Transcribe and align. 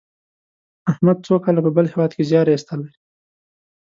احمد 0.91 1.17
څو 1.25 1.35
کاله 1.43 1.61
په 1.65 1.71
بل 1.75 1.85
هېواد 1.93 2.11
کې 2.15 2.27
زیار 2.29 2.47
ایستلی. 2.51 2.89